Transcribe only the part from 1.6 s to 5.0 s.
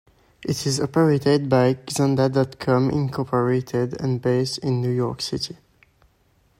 Xanga dot com, Incorporated and based in New